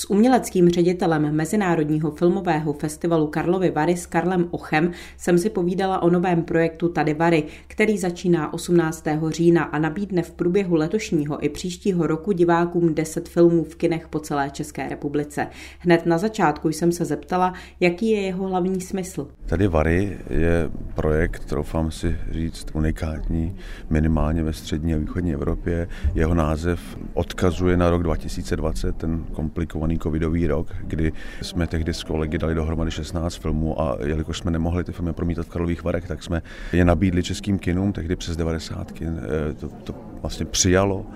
[0.00, 6.10] S uměleckým ředitelem Mezinárodního filmového festivalu Karlovy Vary s Karlem Ochem jsem si povídala o
[6.10, 9.04] novém projektu Tady Vary, který začíná 18.
[9.28, 14.20] října a nabídne v průběhu letošního i příštího roku divákům 10 filmů v kinech po
[14.20, 15.46] celé České republice.
[15.78, 19.28] Hned na začátku jsem se zeptala, jaký je jeho hlavní smysl.
[19.46, 23.56] Tady Vary je projekt, troufám si říct, unikátní,
[23.90, 25.88] minimálně ve střední a východní Evropě.
[26.14, 26.80] Jeho název
[27.14, 31.12] odkazuje na rok 2020, ten komplikovaný covidový rok, kdy
[31.42, 35.46] jsme tehdy s kolegy dali dohromady 16 filmů a jelikož jsme nemohli ty filmy promítat
[35.46, 39.68] v Karlových Varech, tak jsme je nabídli českým kinům, tehdy přes 90 kin eh, to,
[39.68, 41.06] to vlastně přijalo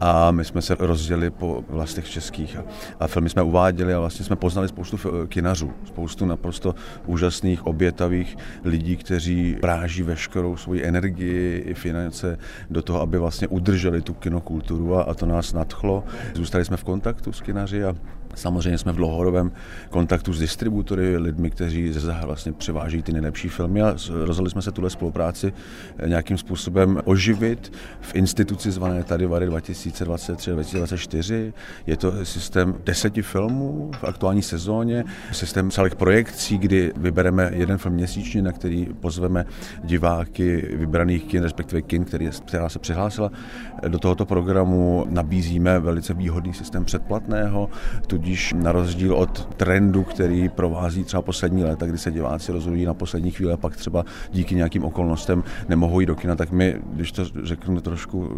[0.00, 2.64] a my jsme se rozdělili po vlastech českých a,
[3.00, 6.74] a filmy jsme uváděli a vlastně jsme poznali spoustu kinařů, spoustu naprosto
[7.06, 12.38] úžasných, obětavých lidí, kteří práží veškerou svoji energii i finance
[12.70, 16.04] do toho, aby vlastně udrželi tu kinokulturu a, a to nás nadchlo.
[16.34, 17.94] Zůstali jsme v kontaktu s kinaři a
[18.34, 19.52] Samozřejmě jsme v dlouhodobém
[19.90, 21.92] kontaktu s distributory, lidmi, kteří
[22.24, 25.52] vlastně převáží ty nejlepší filmy a rozhodli jsme se tuhle spolupráci
[26.06, 31.52] nějakým způsobem oživit v instituci zvané tady Vary 2023-2024.
[31.86, 37.94] Je to systém deseti filmů v aktuální sezóně, systém celých projekcí, kdy vybereme jeden film
[37.94, 39.44] měsíčně, na který pozveme
[39.84, 43.30] diváky vybraných kin, respektive kin, který, která se přihlásila
[43.88, 45.06] do tohoto programu.
[45.08, 47.70] Nabízíme velice výhodný systém předplatného,
[48.06, 52.84] tu tudíž na rozdíl od trendu, který provází třeba poslední léta, kdy se diváci rozhodují
[52.84, 56.80] na poslední chvíli a pak třeba díky nějakým okolnostem nemohou jít do kina, tak my,
[56.92, 58.33] když to řeknu trošku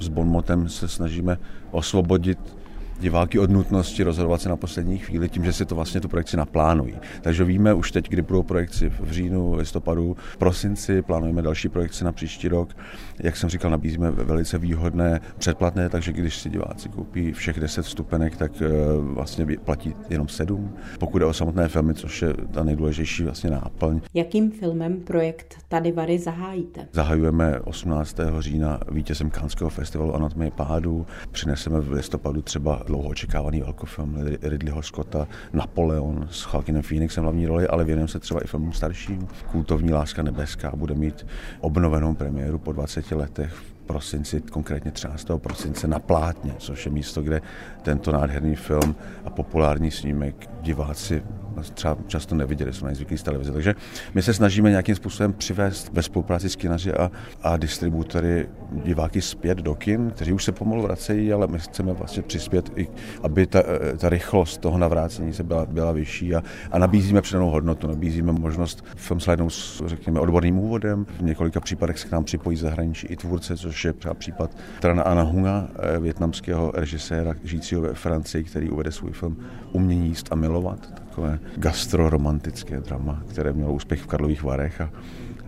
[0.00, 1.38] s bonmotem, se snažíme
[1.70, 2.56] osvobodit
[3.00, 6.36] diváky od nutnosti rozhodovat se na poslední chvíli tím, že si to vlastně tu projekci
[6.36, 6.94] naplánují.
[7.20, 12.12] Takže víme už teď, kdy budou projekci v říjnu, listopadu, prosinci, plánujeme další projekci na
[12.12, 12.76] příští rok.
[13.20, 18.36] Jak jsem říkal, nabízíme velice výhodné předplatné, takže když si diváci koupí všech 10 vstupenek,
[18.36, 18.68] tak eh,
[19.00, 20.74] vlastně platí jenom 7.
[20.98, 24.00] Pokud je o samotné filmy, což je ta nejdůležitější vlastně náplň.
[24.14, 26.88] Jakým filmem projekt Tady Vary zahájíte?
[26.92, 28.16] Zahajujeme 18.
[28.38, 31.06] října vítězem Kánského festivalu Anatomie pádu.
[31.30, 37.68] Přineseme v listopadu třeba dlouho očekávaný velkofilm Ridleyho Scotta, Napoleon s Joaquinem Phoenixem hlavní roli,
[37.68, 39.28] ale věnujeme se třeba i filmům starším.
[39.50, 41.26] Kultovní láska nebeská bude mít
[41.60, 45.26] obnovenou premiéru po 20 letech prosinci, konkrétně 13.
[45.38, 47.40] prosince na Plátně, což je místo, kde
[47.82, 48.94] tento nádherný film
[49.24, 51.22] a populární snímek diváci
[51.62, 53.52] třeba často neviděli, jsou nejzvyklí z televize.
[53.52, 53.74] Takže
[54.14, 57.10] my se snažíme nějakým způsobem přivést ve spolupráci s kinaři a,
[57.42, 58.48] a distributory
[58.84, 62.88] diváky zpět do kin, kteří už se pomalu vracejí, ale my chceme vlastně přispět, i,
[63.22, 63.62] aby ta,
[63.98, 68.84] ta rychlost toho navrácení se byla, byla vyšší a, a nabízíme přidanou hodnotu, nabízíme možnost
[68.96, 71.06] film s, řekněme, odborným úvodem.
[71.18, 75.02] V několika případech se k nám připojí zahraničí i tvůrce, což je třeba případ Trana
[75.02, 79.36] Ana Hunga, eh, větnamského režiséra žijícího ve Francii, který uvede svůj film
[79.72, 84.90] Umění jíst a milovat, takové gastroromantické drama, které mělo úspěch v Karlových Varech a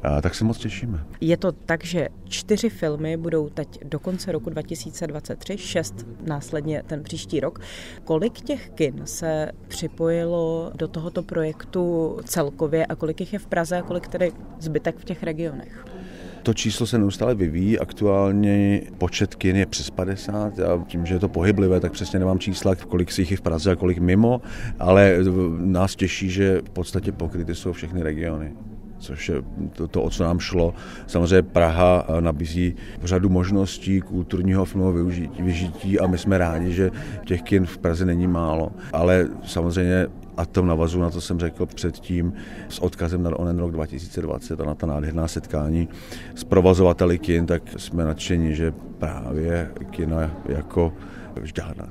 [0.03, 1.05] a tak se moc těšíme.
[1.21, 7.03] Je to tak, že čtyři filmy budou teď do konce roku 2023, šest následně ten
[7.03, 7.61] příští rok.
[8.05, 13.79] Kolik těch kin se připojilo do tohoto projektu celkově a kolik jich je v Praze
[13.79, 15.87] a kolik tedy zbytek v těch regionech?
[16.43, 21.19] To číslo se neustále vyvíjí, aktuálně počet kin je přes 50 a tím, že je
[21.19, 24.41] to pohyblivé, tak přesně nemám čísla, kolik si jich je v Praze a kolik mimo,
[24.79, 25.17] ale
[25.59, 28.53] nás těší, že v podstatě pokryty jsou všechny regiony
[29.01, 29.35] což je
[29.73, 30.75] to, to, o co nám šlo.
[31.07, 32.75] Samozřejmě Praha nabízí
[33.05, 36.91] řadu možností kulturního filmového využití, vyžití a my jsme rádi, že
[37.25, 38.73] těch kin v Praze není málo.
[38.93, 40.07] Ale samozřejmě
[40.41, 42.33] a to navazu na to jsem řekl předtím
[42.69, 45.89] s odkazem na onen rok 2020 a na ta nádherná setkání
[46.35, 50.93] s provozovateli kin, tak jsme nadšeni, že právě kina jako
[51.43, 51.89] Žďárna,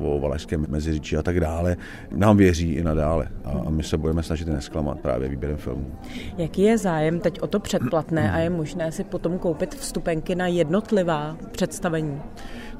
[0.00, 1.76] o Valašském meziříčí a tak dále,
[2.10, 5.86] nám věří i nadále a my se budeme snažit nesklamat právě výběrem filmů.
[6.38, 10.46] Jaký je zájem teď o to předplatné a je možné si potom koupit vstupenky na
[10.46, 12.20] jednotlivá představení?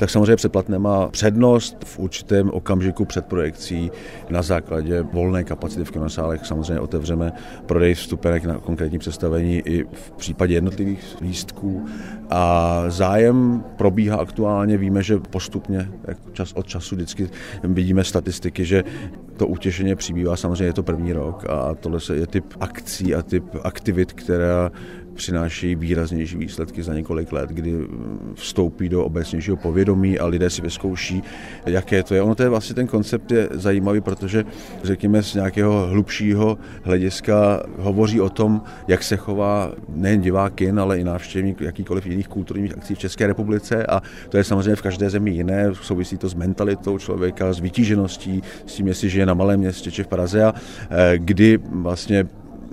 [0.00, 3.91] tak samozřejmě předplatné má přednost v určitém okamžiku před projekcí.
[4.31, 7.32] Na základě volné kapacity v kinosálech samozřejmě otevřeme
[7.67, 11.87] prodej vstupenek na konkrétní představení i v případě jednotlivých lístků.
[12.31, 15.88] A zájem probíhá aktuálně, víme, že postupně
[16.32, 17.31] čas od času vždycky
[17.64, 18.85] vidíme statistiky, že
[19.37, 23.44] to utěšeně přibývá, samozřejmě je to první rok a tohle je typ akcí a typ
[23.62, 24.70] aktivit, která
[25.14, 27.74] přináší výraznější výsledky za několik let, kdy
[28.34, 31.22] vstoupí do obecnějšího povědomí a lidé si vyzkouší,
[31.66, 32.22] jaké to je.
[32.22, 34.44] Ono to je vlastně ten koncept je zajímavý, protože
[34.82, 40.98] řekněme z nějakého hlubšího hlediska hovoří o tom, jak se chová nejen divák kin, ale
[40.98, 43.86] i návštěvník jakýkoliv jiných kulturních akcí v České republice.
[43.86, 48.42] A to je samozřejmě v každé zemi jiné, souvisí to s mentalitou člověka, s vytížeností,
[48.66, 50.44] s tím, jestli žije na malém městě či v Praze.
[50.44, 50.54] A
[50.90, 52.26] eh, kdy vlastně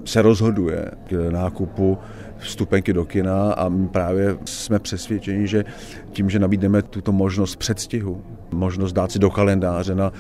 [0.05, 1.97] se rozhoduje k nákupu
[2.39, 5.65] vstupenky do kina a právě jsme přesvědčeni, že
[6.11, 10.11] tím, že nabídneme tuto možnost předstihu, možnost dát si do kalendáře na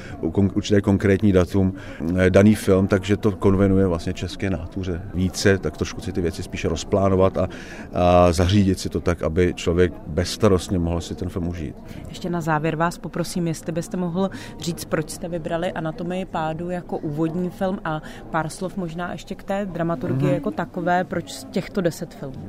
[0.53, 1.73] určité konkrétní datum
[2.17, 6.43] eh, daný film, takže to konvenuje vlastně české nátuře více, tak trošku si ty věci
[6.43, 7.49] spíše rozplánovat a,
[7.93, 11.75] a zařídit si to tak, aby člověk bezstarostně mohl si ten film užít.
[12.09, 14.29] Ještě na závěr vás poprosím, jestli byste mohl
[14.59, 18.01] říct, proč jste vybrali Anatomii pádu jako úvodní film a
[18.31, 20.33] pár slov možná ještě k té dramaturgii mm-hmm.
[20.33, 22.47] jako takové, proč z těchto deset filmů?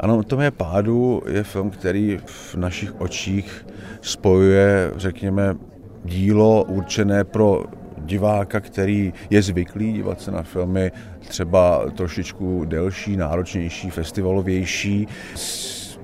[0.00, 3.66] Ano, je pádu je film, který v našich očích
[4.00, 5.56] spojuje, řekněme,
[6.04, 7.64] dílo určené pro
[7.98, 15.98] diváka, který je zvyklý dívat se na filmy třeba trošičku delší, náročnější, festivalovější, s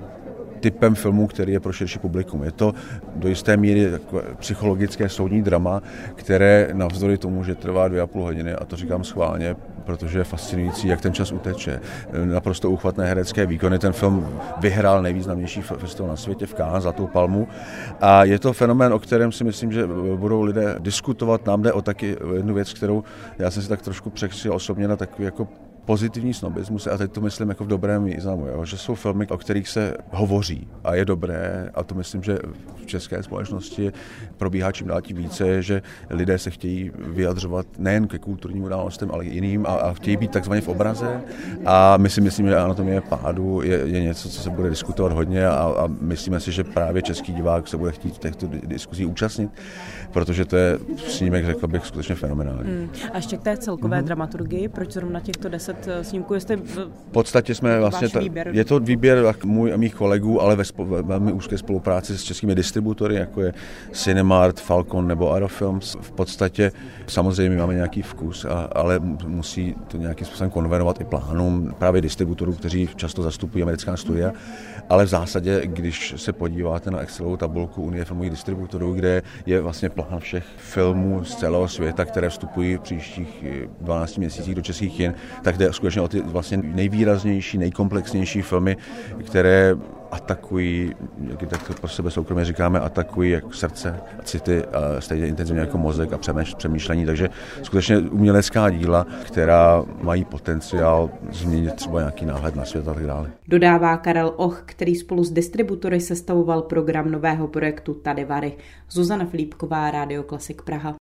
[0.61, 2.43] typem filmu, který je pro širší publikum.
[2.43, 2.75] Je to
[3.17, 3.91] do jisté míry
[4.39, 5.83] psychologické soudní drama,
[6.15, 9.57] které navzdory tomu, že trvá dvě a půl hodiny, a to říkám schválně,
[9.89, 11.81] protože je fascinující, jak ten čas uteče.
[12.25, 13.79] Naprosto uchvatné herecké výkony.
[13.79, 14.29] Ten film
[14.61, 17.49] vyhrál nejvýznamnější festival na světě v Cannes, Zlatou palmu.
[18.01, 19.87] A je to fenomén, o kterém si myslím, že
[20.17, 21.47] budou lidé diskutovat.
[21.47, 23.05] Nám jde o taky jednu věc, kterou
[23.39, 25.49] já jsem si tak trošku překřil osobně na takový jako
[25.89, 29.39] pozitivní snobismus, a teď to myslím jako v dobrém významu, jo, že jsou filmy, o
[29.39, 32.39] kterých se hovoří a je dobré, a to myslím, že
[32.77, 33.93] v české společnosti
[34.37, 39.25] probíhá čím dál tím více, že lidé se chtějí vyjadřovat nejen ke kulturním událostem, ale
[39.25, 41.21] i jiným a, a chtějí být takzvaně v obraze.
[41.67, 45.47] A my si myslím, že anatomie pádu je, je něco, co se bude diskutovat hodně
[45.47, 49.51] a, a myslíme si, že právě český divák se bude chtít v těchto diskuzí účastnit,
[50.13, 52.71] protože to je snímek, řekl bych, skutečně fenomenální.
[52.71, 52.91] Hmm.
[53.13, 54.05] A ještě k té celkové mm-hmm.
[54.05, 58.49] dramaturgii, proč zrovna těchto deset počet eh, snímků, jestli v, podstatě jsme vlastně, ta, výběr.
[58.53, 62.23] je to výběr můj a mých kolegů, ale ve, spo, ve velmi úzké spolupráci s
[62.23, 63.55] českými distributory, jako je
[63.93, 65.97] Cinemart, Falcon nebo Aerofilms.
[66.01, 66.73] V podstatě
[67.07, 72.53] samozřejmě máme nějaký vkus, a, ale musí to nějakým způsobem konvenovat i plánům právě distributorů,
[72.53, 74.33] kteří často zastupují americká studia,
[74.89, 79.89] ale v zásadě, když se podíváte na Excelovou tabulku Unie filmových distributorů, kde je vlastně
[79.89, 83.45] plán všech filmů z celého světa, které vstupují v příštích
[83.81, 88.77] 12 měsících do českých kin, tak jde skutečně o ty vlastně nejvýraznější, nejkomplexnější filmy,
[89.27, 89.77] které
[90.11, 90.95] atakují,
[91.29, 95.79] jak tak pro sebe soukromě říkáme, atakují jak srdce a city a stejně intenzivně jako
[95.79, 96.19] mozek a
[96.57, 97.29] přemýšlení, takže
[97.63, 103.31] skutečně umělecká díla, která mají potenciál změnit třeba nějaký náhled na svět a tak dále.
[103.49, 108.57] Dodává Karel Och, který spolu s distributory sestavoval program nového projektu Tady Vary.
[108.91, 110.97] Zuzana Filipková, Rádio Klasik Praha.